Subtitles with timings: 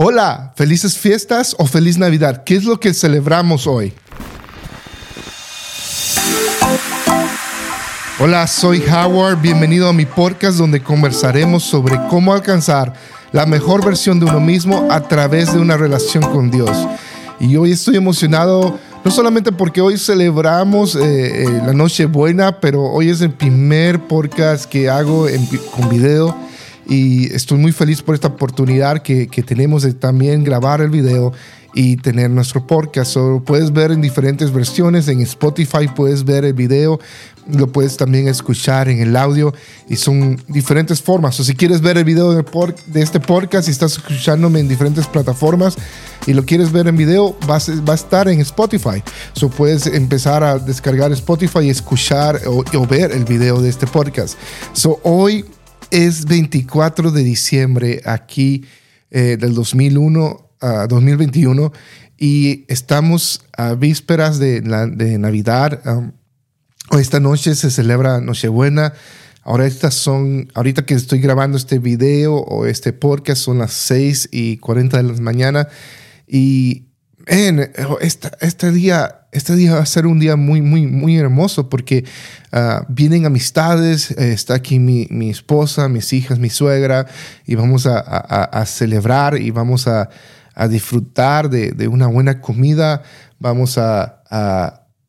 [0.00, 2.44] Hola, felices fiestas o feliz Navidad.
[2.44, 3.92] ¿Qué es lo que celebramos hoy?
[8.20, 9.40] Hola, soy Howard.
[9.42, 12.92] Bienvenido a mi podcast donde conversaremos sobre cómo alcanzar
[13.32, 16.86] la mejor versión de uno mismo a través de una relación con Dios.
[17.40, 22.84] Y hoy estoy emocionado no solamente porque hoy celebramos eh, eh, la Noche Buena, pero
[22.84, 25.26] hoy es el primer podcast que hago
[25.74, 26.47] con video
[26.88, 31.32] y estoy muy feliz por esta oportunidad que, tenemos de también grabar el video
[31.74, 33.12] y tener nuestro podcast.
[33.12, 36.98] So, puedes ver en diferentes versiones, en Spotify puedes ver el video,
[37.46, 39.54] lo puedes también escuchar en el audio
[39.86, 41.38] y son diferentes formas.
[41.38, 42.42] O si quieres ver el video de,
[42.86, 45.76] de, este podcast y estás escuchándome en diferentes plataformas
[46.26, 49.02] y lo quieres ver en video, va a, estar en Spotify.
[49.34, 53.86] So, puedes empezar a descargar Spotify y escuchar o, o ver el video de este
[53.86, 54.38] podcast.
[54.72, 55.44] So, hoy
[55.90, 58.64] es 24 de diciembre aquí
[59.10, 61.72] eh, del 2001 a 2021
[62.16, 65.80] y estamos a vísperas de, de Navidad.
[65.86, 66.12] Um,
[66.98, 68.92] esta noche se celebra Nochebuena.
[69.42, 74.28] Ahora estas son, ahorita que estoy grabando este video o este podcast son las 6
[74.32, 75.68] y 40 de la mañana
[76.26, 76.88] y
[77.26, 77.70] en
[78.40, 82.04] este día, este día va a ser un día muy, muy, muy hermoso porque
[82.52, 87.06] ah, vienen amistades, eh, está aquí mi, mi, esposa, mis hijas, mi suegra,
[87.46, 90.10] y vamos a, a, celebrar y vamos a,
[90.68, 93.02] disfrutar de, de, una buena comida,
[93.38, 94.22] vamos a,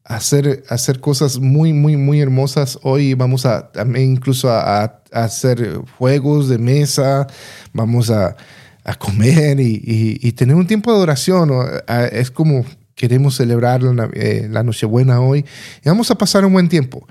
[0.03, 6.49] hacer, hacer cosas muy, muy, muy hermosas hoy, vamos a también incluso a hacer juegos
[6.49, 7.25] de mesa,
[7.73, 8.35] vamos a
[8.89, 11.51] a comer y, tener un tiempo de oración.
[12.11, 12.65] Es como
[12.99, 15.45] queremos celebrar la, eh, Nochebuena hoy
[15.81, 17.07] y vamos a pasar un buen tiempo.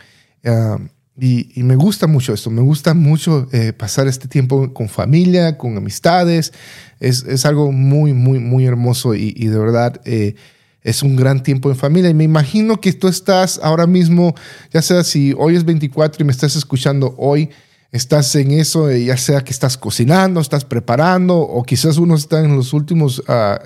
[1.19, 5.79] y, me gusta mucho esto, me gusta mucho eh, pasar este tiempo con familia, con
[5.79, 6.53] amistades.
[7.01, 10.35] Es, algo muy, muy, muy hermoso y, de verdad eh,
[10.83, 12.11] es un gran tiempo en familia.
[12.11, 14.35] Y me imagino que tú estás ahora mismo,
[14.71, 17.49] ya sea si hoy es 24 y me estás escuchando hoy,
[17.93, 22.45] estás en eso, eh, ya sea que estás cocinando, estás preparando, o quizás uno está
[22.45, 23.23] en los últimos,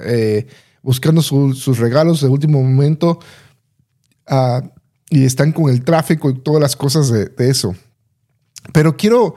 [0.06, 0.46] eh,
[0.82, 3.18] buscando sus regalos de último momento
[4.26, 4.62] ah,
[5.10, 7.74] y están con el tráfico y todas las cosas de, eso.
[8.72, 9.34] Pero quiero,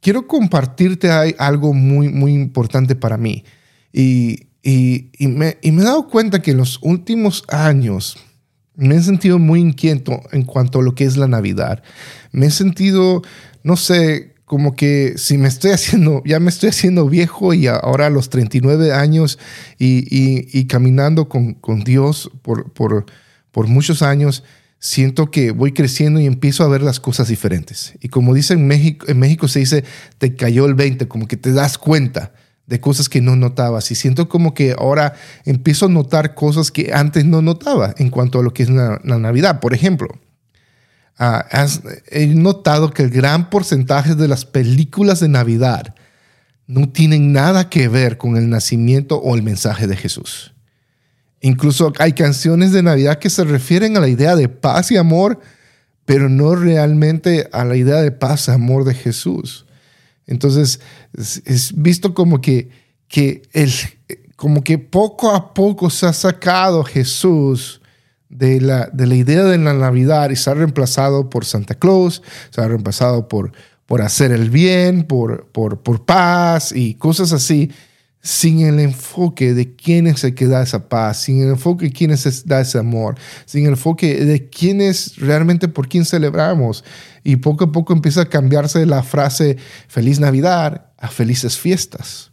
[0.00, 3.44] quiero compartirte algo muy, muy importante para mí.
[3.92, 4.48] Y,
[5.18, 8.16] me, y me he dado cuenta que en los últimos años
[8.74, 11.82] me he sentido muy inquieto en cuanto a lo que es la Navidad.
[12.32, 13.22] Me he sentido
[13.66, 18.06] no sé, como que si me estoy haciendo, ya me estoy haciendo viejo y ahora
[18.06, 19.38] a los 39 años
[19.78, 24.44] y, caminando con, Dios por, muchos años,
[24.78, 27.94] siento que voy creciendo y empiezo a ver las cosas diferentes.
[28.00, 29.84] Y como dicen en México, en México se dice,
[30.18, 32.32] te cayó el 20, como que te das cuenta
[32.66, 33.90] de cosas que no notabas.
[33.90, 35.14] Y siento como que ahora
[35.44, 39.00] empiezo a notar cosas que antes no notaba en cuanto a lo que es la
[39.02, 39.58] Navidad.
[39.58, 40.08] Por ejemplo,
[41.18, 41.46] Ah,
[42.08, 45.94] he notado que el gran porcentaje de las películas de Navidad
[46.66, 50.52] no tienen nada que ver con el nacimiento o el mensaje de Jesús.
[51.40, 55.40] Incluso hay canciones de Navidad que se refieren a la idea de paz y amor,
[56.04, 59.64] pero no realmente a la idea de paz y amor de Jesús.
[60.26, 60.80] Entonces,
[61.14, 62.68] es, visto como que,
[63.08, 63.70] que el,
[64.34, 67.80] como que poco a poco se ha sacado Jesús
[68.28, 72.22] de la, de la idea de la Navidad y se ha reemplazado por Santa Claus,
[72.50, 73.52] se ha reemplazado por,
[73.86, 77.70] por hacer el bien, por, por, por paz y cosas así,
[78.20, 81.92] sin el enfoque de quién es el que da esa paz, sin el enfoque de
[81.92, 83.14] quién es da ese amor,
[83.44, 86.84] sin el enfoque de quién es realmente por quién celebramos.
[87.22, 89.56] Y poco a poco empieza a cambiarse la frase
[89.86, 92.32] feliz Navidad a felices fiestas.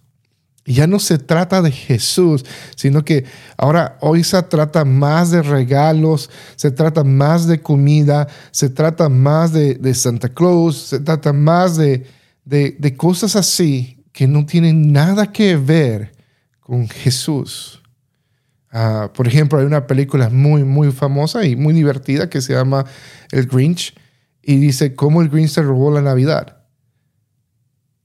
[0.65, 3.25] Ya no se trata de Jesús, sino que
[3.57, 9.51] ahora hoy se trata más de regalos, se trata más de comida, se trata más
[9.51, 12.07] de, Santa Claus, se trata más de,
[12.45, 16.13] de, cosas así que no tienen nada que ver
[16.61, 17.81] con Jesús.
[18.71, 22.85] Ah, por ejemplo, hay una película muy, muy famosa y muy divertida que se llama
[23.31, 23.93] El Grinch
[24.41, 26.62] y dice cómo el Grinch se robó la Navidad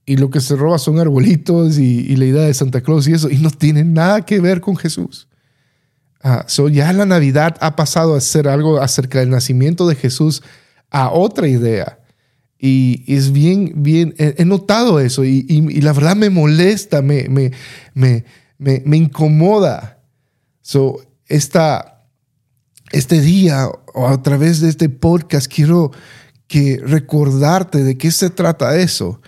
[0.09, 3.29] y lo que se roba son arbolitos y, la idea de Santa Claus y eso,
[3.29, 5.27] y no tiene nada que ver con Jesús.
[6.23, 10.41] Ah, ya la Navidad ha pasado a ser algo acerca del nacimiento de Jesús
[10.89, 11.99] a otra idea.
[12.57, 15.43] Y es bien, bien, he, notado eso y,
[15.79, 17.51] la verdad me molesta, me, me,
[17.93, 18.25] me,
[18.57, 20.01] me, incomoda.
[20.63, 22.03] So, esta,
[22.91, 25.91] este día o a través de este podcast quiero
[26.47, 29.21] que recordarte de qué se trata eso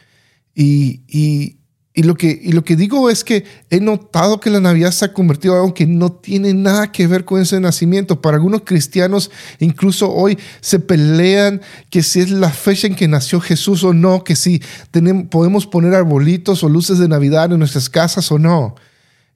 [0.55, 1.57] y,
[1.93, 5.03] Y lo, que, y lo que digo es que he notado que la Navidad se
[5.03, 8.21] ha convertido en algo que no tiene nada que ver con ese nacimiento.
[8.21, 13.41] Para algunos cristianos, incluso hoy, se pelean que si es la fecha en que nació
[13.41, 14.61] Jesús o no, que si
[14.91, 18.75] tenemos, podemos poner arbolitos o luces de Navidad en nuestras casas o no.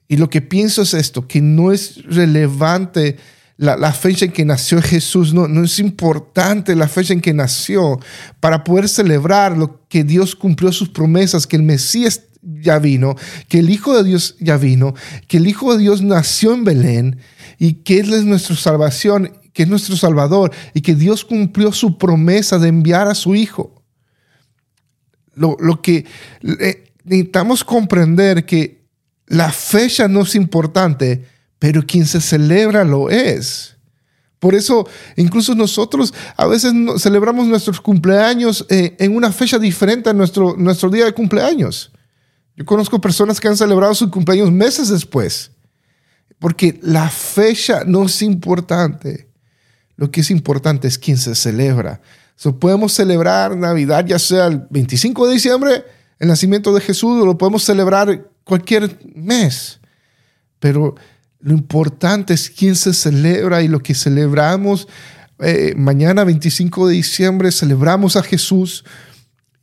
[0.08, 3.18] Y lo que pienso es esto, que no es relevante
[3.58, 7.98] la, fecha en que nació Jesús, no, no es importante la fecha en que nació
[8.38, 13.16] para poder celebrar lo que Dios cumplió sus promesas, que el Mesías ya vino,
[13.48, 14.94] que el Hijo de Dios ya vino,
[15.26, 17.18] que el Hijo de Dios nació en Belén
[17.58, 21.96] y que Él es nuestra salvación, que es nuestro Salvador y que Dios cumplió su
[21.96, 23.82] promesa de enviar a su Hijo.
[25.34, 26.04] Lo, lo que
[26.42, 28.86] eh, necesitamos comprender que
[29.26, 31.24] la fecha no es importante,
[31.58, 33.76] pero quien se celebra lo es.
[34.38, 34.86] Por eso,
[35.16, 40.90] incluso nosotros a veces celebramos nuestros cumpleaños eh, en una fecha diferente a nuestro, nuestro
[40.90, 41.90] día de cumpleaños.
[42.54, 45.52] Yo conozco personas que han celebrado su cumpleaños meses después,
[46.38, 49.28] porque la fecha no es importante.
[49.96, 52.00] Lo que es importante es quién se celebra.
[52.34, 55.84] So, podemos celebrar Navidad ya sea el 25 de diciembre,
[56.18, 59.80] el nacimiento de Jesús, o lo podemos celebrar cualquier mes.
[60.60, 60.94] Pero
[61.40, 64.88] lo importante es quién se celebra y lo que celebramos.
[65.38, 68.84] Eh, mañana 25 de diciembre celebramos a Jesús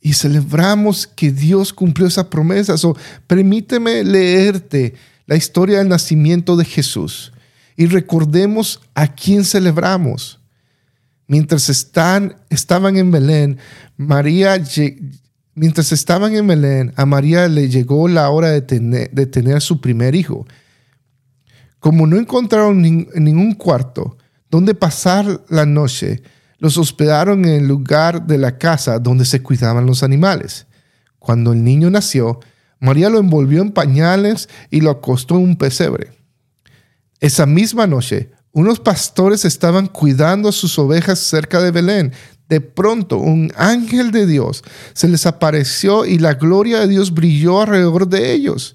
[0.00, 2.76] y celebramos que Dios cumplió esa promesa.
[2.76, 4.94] So, permíteme leerte
[5.26, 7.32] la historia del nacimiento de Jesús
[7.76, 10.40] y recordemos a quién celebramos.
[11.26, 13.58] Mientras estaban en Belén,
[13.96, 14.62] María,
[15.54, 19.80] mientras estaban en Belén, a María le llegó la hora de tener, de tener su
[19.80, 20.46] primer hijo.
[21.84, 24.16] Como no encontraron ningún cuarto
[24.50, 26.22] donde pasar la noche,
[26.56, 30.66] los hospedaron en el lugar de la casa donde se cuidaban los animales.
[31.18, 32.40] Cuando el niño nació,
[32.80, 36.12] María lo envolvió en pañales y lo acostó en un pesebre.
[37.20, 42.14] Esa misma noche, unos pastores estaban cuidando a sus ovejas cerca de Belén.
[42.48, 44.64] De pronto, un ángel de Dios
[44.94, 48.74] se les apareció y la gloria de Dios brilló alrededor de ellos.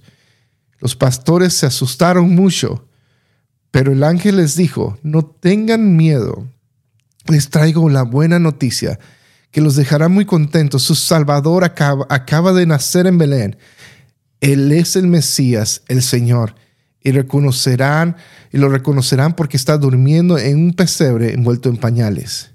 [0.77, 2.85] Los pastores se asustaron mucho,
[3.71, 6.47] pero el ángel les dijo, no tengan miedo
[7.29, 8.99] les traigo la buena noticia
[9.51, 10.83] que los dejará muy contentos.
[10.83, 13.57] Su Salvador acaba, de nacer en Belén.
[14.41, 16.55] Él es el Mesías, el Señor.
[17.01, 18.17] Y reconocerán,
[18.51, 22.51] y lo reconocerán porque está durmiendo en un pesebre envuelto en pañales.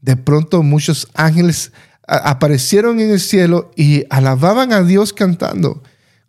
[0.00, 1.72] De pronto muchos ángeles
[2.06, 5.82] aparecieron en el cielo y alababan a Dios cantando.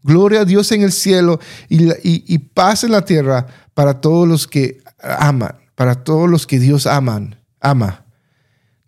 [0.04, 1.40] Gloria a Dios en el cielo
[1.70, 6.60] y, y paz en la tierra para todos los que aman, para todos los que
[6.60, 8.06] Dios aman ama.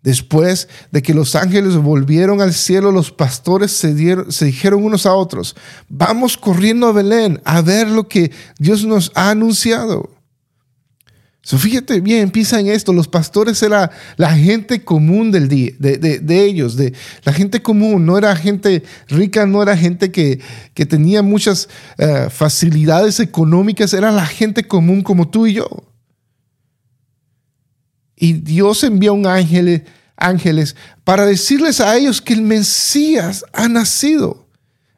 [0.02, 5.56] Después de que los ángeles volvieron al cielo, los pastores se, dijeron unos a otros,
[5.88, 8.30] vamos corriendo a Belén a ver lo que
[8.60, 10.10] Dios nos ha anunciado.
[11.46, 12.92] Fíjate bien, empieza en esto.
[12.92, 18.04] Los pastores era la gente común del día, de, ellos, de la gente común.
[18.04, 20.40] No era gente rica, no era gente que,
[20.74, 25.68] tenía muchas eh, facilidades económicas, era la gente común como tú y yo.
[28.16, 29.84] Y Dios envió un ángel,
[30.16, 34.48] ángeles para decirles a ellos que el Mesías ha nacido.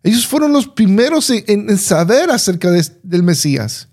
[0.03, 3.89] Ellos fueron los primeros en, saber acerca del Mesías.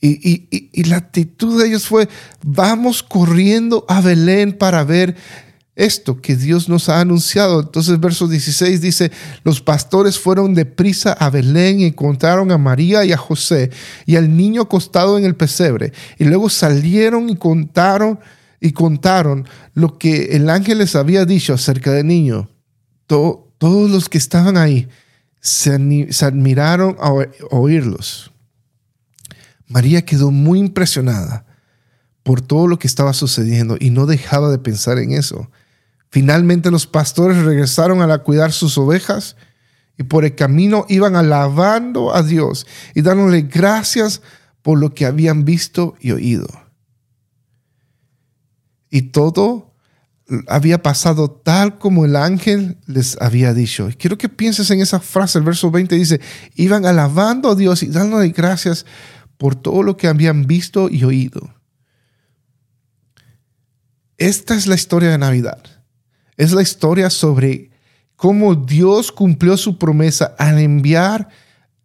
[0.00, 2.08] Y, la actitud de ellos fue,
[2.44, 5.16] vamos corriendo a Belén para ver
[5.74, 7.60] esto que Dios nos ha anunciado.
[7.60, 9.10] Entonces, verso 16 dice,
[9.44, 13.70] los pastores fueron deprisa a Belén y encontraron a María y a José
[14.06, 15.92] y al niño acostado en el pesebre.
[16.18, 18.18] Y luego salieron y contaron
[18.60, 22.50] y contaron lo que el ángel les había dicho acerca del niño.
[23.06, 24.88] todos los que estaban ahí
[25.40, 27.12] se, admiraron a
[27.50, 28.32] oírlos.
[29.68, 31.44] María quedó muy impresionada
[32.22, 35.50] por todo lo que estaba sucediendo y no dejaba de pensar en eso.
[36.10, 39.36] Finalmente los pastores regresaron a cuidar sus ovejas
[39.98, 44.22] y por el camino iban alabando a Dios y dándole gracias
[44.62, 46.48] por lo que habían visto y oído.
[48.90, 49.74] Y todo
[50.46, 53.88] había pasado tal como el ángel les había dicho.
[53.98, 56.20] Quiero que pienses en esa frase, el verso 20 dice,
[56.54, 58.84] iban alabando a Dios y dándole gracias
[59.38, 61.54] por todo lo que habían visto y oído.
[64.18, 65.62] Esta es la historia de Navidad.
[66.36, 67.70] Es la historia sobre
[68.16, 71.28] cómo Dios cumplió su promesa al enviar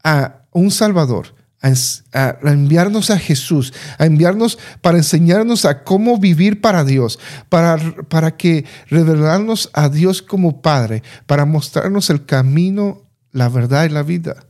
[0.03, 6.83] a un Salvador, a, enviarnos a Jesús, a enviarnos para enseñarnos a cómo vivir para
[6.83, 7.19] Dios,
[7.49, 7.77] para,
[8.09, 14.03] para que revelarnos a Dios como Padre, para mostrarnos el camino, la verdad y la
[14.03, 14.47] vida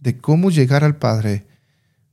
[0.00, 1.45] de cómo llegar al Padre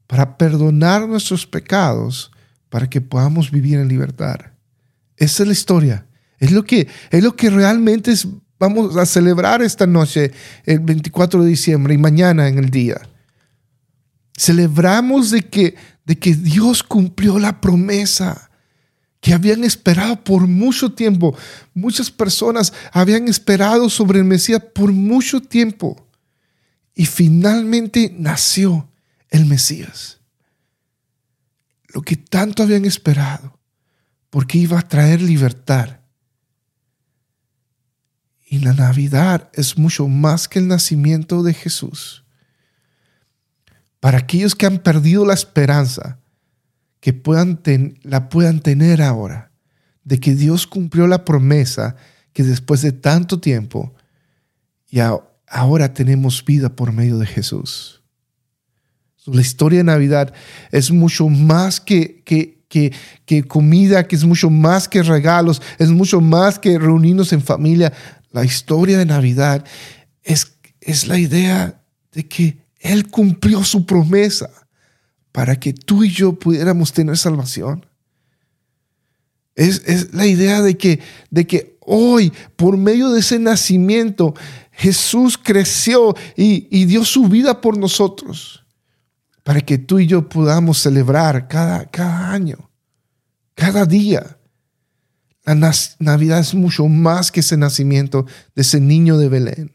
[0.08, 2.32] para perdonar nuestros pecados
[2.70, 4.38] para que podamos vivir en libertad.
[5.18, 6.08] Esa es la historia.
[6.40, 8.28] Es lo que, es lo que realmente es,
[8.60, 10.32] vamos a celebrar esta noche,
[10.66, 13.00] el 24 de diciembre y mañana en el día.
[14.36, 18.50] Celebramos de que, de que Dios cumplió la promesa
[19.22, 21.38] que habían esperado por mucho tiempo.
[21.74, 26.08] Muchas personas habían esperado sobre el Mesías por mucho tiempo.
[26.94, 28.90] Y finalmente nació
[29.34, 30.22] el Mesías
[31.94, 33.60] lo que tanto habían esperado,
[34.30, 36.00] porque iba a traer libertad.
[38.46, 42.26] Y la Navidad es mucho más que el nacimiento de Jesús.
[44.00, 46.20] Para aquellos que han perdido la esperanza,
[47.00, 47.62] que puedan
[48.02, 49.52] la puedan tener ahora,
[50.04, 51.96] de que Dios cumplió la promesa
[52.34, 53.94] que después de tanto tiempo,
[54.90, 55.00] y
[55.48, 58.03] ahora tenemos vida por medio de Jesús.
[59.26, 60.34] La historia de Navidad
[60.72, 62.64] es mucho más que, que,
[63.26, 67.94] que, comida, que es mucho más que regalos, es mucho más que reunirnos en familia.
[68.32, 69.64] La historia de Navidad
[70.24, 74.50] es, es la idea de que Él cumplió su promesa
[75.32, 77.86] para que tú y yo pudiéramos tener salvación.
[79.56, 81.00] Es, es, la idea de que,
[81.30, 84.34] de que hoy, por medio de ese nacimiento,
[84.72, 88.63] Jesús creció y, y dio su vida por nosotros
[89.44, 92.70] para que tú y yo podamos celebrar cada, cada año,
[93.56, 94.38] cada día.
[95.46, 99.72] La Navidad es mucho más que ese nacimiento de ese niño de Belén.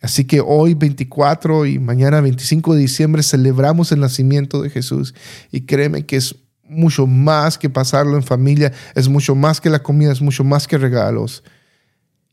[0.00, 5.14] Así que hoy 24 y mañana 25 de diciembre celebramos el nacimiento de Jesús
[5.50, 9.82] y créeme que es mucho más que pasarlo en familia, es mucho más que la
[9.82, 11.44] comida, es mucho más que regalos.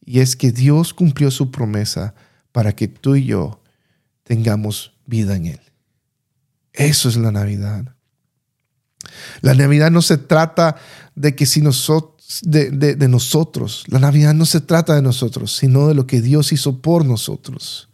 [0.03, 2.15] Y es que Dios cumplió su promesa
[2.51, 3.61] para que tú y yo
[4.23, 5.68] tengamos vida en Él.
[6.79, 7.93] Eso es la Navidad.
[9.41, 10.77] La Navidad no se trata
[11.13, 15.93] de que si nosotros, de, nosotros, la Navidad no se trata de nosotros, sino de
[15.93, 17.89] lo que Dios hizo por nosotros.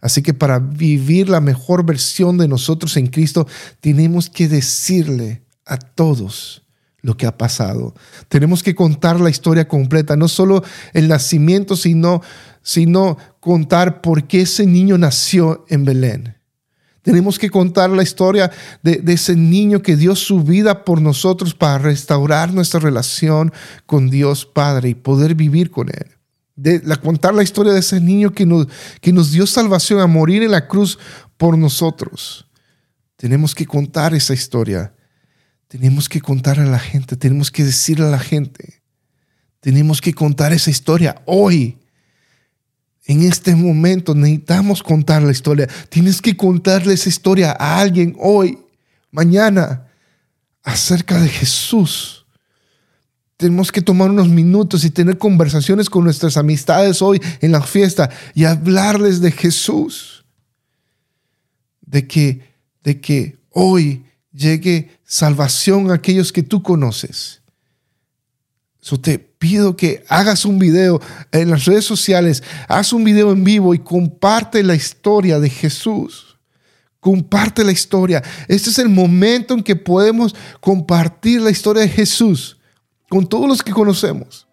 [0.00, 3.46] Así que para vivir la mejor versión de nosotros en Cristo,
[3.80, 6.62] tenemos que decirle a todos
[7.02, 7.94] lo que ha pasado.
[8.28, 10.64] Tenemos que contar la historia completa, no solo
[10.94, 12.22] el nacimiento, sino,
[12.62, 16.43] sino contar por qué ese niño nació en Belén.
[17.04, 18.50] Tenemos que contar la historia
[18.82, 23.52] de, ese niño que dio su vida por nosotros para restaurar nuestra relación
[23.84, 26.06] con Dios Padre y poder vivir con Él.
[26.56, 28.68] De, contar la historia de ese niño que nos,
[29.02, 30.98] que nos dio salvación a morir en la cruz
[31.36, 32.46] por nosotros.
[33.16, 34.94] Tenemos que contar esa historia.
[35.68, 37.16] Tenemos que contar a la gente.
[37.16, 38.82] Tenemos que decirle a la gente.
[39.60, 41.76] Tenemos que contar esa historia hoy
[43.06, 45.68] en este momento necesitamos contar la historia.
[45.88, 48.58] Tienes que contarle esa historia a alguien hoy,
[49.10, 49.88] mañana,
[50.62, 52.24] acerca de Jesús.
[53.36, 58.08] Tenemos que tomar unos minutos y tener conversaciones con nuestras amistades hoy en la fiesta
[58.32, 60.24] y hablarles de Jesús.
[61.82, 67.42] De que, de que hoy llegue salvación a aquellos que tú conoces.
[68.84, 71.00] So te pido que hagas un video
[71.32, 76.36] en las redes sociales, haz un video en vivo y comparte la historia de Jesús.
[77.00, 78.22] Comparte la historia.
[78.46, 82.58] Este es el momento en que podemos compartir la historia de Jesús
[83.08, 84.46] con todos los que conocemos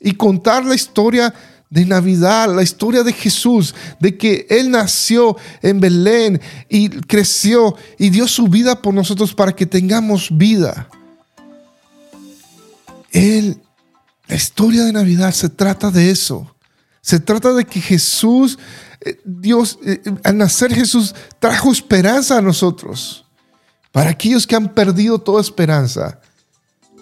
[0.00, 1.32] y contar la historia
[1.70, 8.10] de Navidad, la historia de Jesús, de que Él nació en Belén y creció y
[8.10, 10.88] dio su vida por nosotros para que tengamos vida.
[13.12, 13.60] Él
[14.28, 16.54] la historia de Navidad se trata de eso.
[17.00, 18.58] Se trata de que Jesús,
[19.00, 23.24] eh, Dios, eh, al nacer Jesús trajo esperanza a nosotros.
[23.92, 26.20] Para aquellos que han perdido toda esperanza,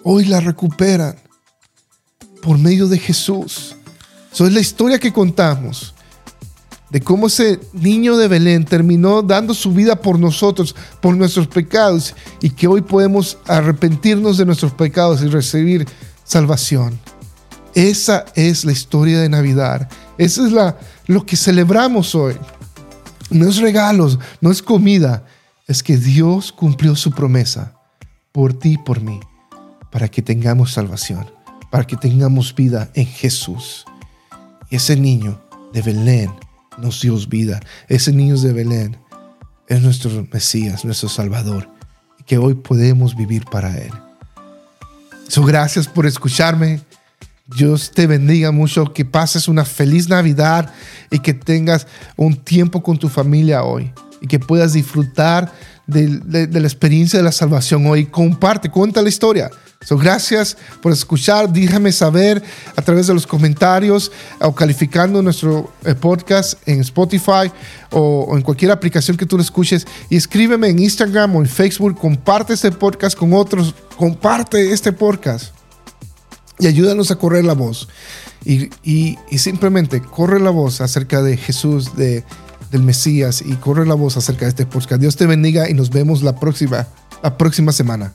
[0.03, 1.15] hoy la recuperan
[2.41, 3.75] por medio de Jesús.
[4.31, 5.95] Eso es la historia que contamos
[6.89, 12.13] de cómo ese niño de Belén terminó dando su vida por nosotros, por nuestros pecados,
[12.41, 15.87] y que hoy podemos arrepentirnos de nuestros pecados y recibir
[16.23, 16.99] salvación.
[17.75, 19.89] Esa es la historia de Navidad.
[20.17, 20.77] Esa es la,
[21.07, 22.37] lo que celebramos hoy.
[23.29, 25.25] No es regalos, no es comida.
[25.67, 27.73] Es que Dios cumplió su promesa
[28.31, 29.19] por ti y por mí,
[29.91, 31.29] para que tengamos salvación,
[31.69, 33.85] para que tengamos vida en Jesús.
[34.69, 35.41] Y ese niño
[35.73, 36.31] de Belén
[36.77, 37.59] nos dio vida.
[37.89, 38.97] Ese niño de Belén
[39.67, 41.69] es nuestro Mesías, nuestro Salvador,
[42.25, 43.91] que hoy podemos vivir para Él.
[45.27, 46.81] So, gracias por escucharme.
[47.47, 50.73] Dios te bendiga mucho, que pases una feliz Navidad
[51.11, 51.85] y que tengas
[52.15, 55.51] un tiempo con tu familia hoy y que puedas disfrutar
[55.85, 58.07] de, la experiencia de la salvación hoy.
[58.07, 59.51] Comparte, cuenta la historia.
[59.81, 61.47] So, gracias por escuchar.
[61.53, 62.41] Déjame saber
[62.75, 64.11] a través de los comentarios
[64.41, 67.51] o calificando nuestro eh, podcast en Spotify
[67.91, 69.85] o, en cualquier aplicación que tú lo escuches.
[70.09, 71.99] Y escríbeme en Instagram o en Facebook.
[71.99, 73.75] Comparte este podcast con otros.
[73.95, 75.54] Comparte este podcast
[76.59, 77.87] y ayúdanos a correr la voz.
[78.43, 82.23] Y, y, simplemente corre la voz acerca de Jesús, de,
[82.71, 85.01] del Mesías, y corre la voz acerca de este podcast.
[85.01, 86.87] Dios te bendiga y nos vemos la próxima,
[87.23, 88.13] la próxima semana.